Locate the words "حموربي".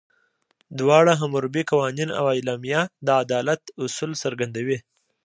1.21-1.63